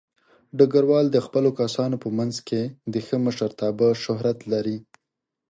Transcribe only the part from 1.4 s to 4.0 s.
کسانو په منځ کې د ښه مشرتابه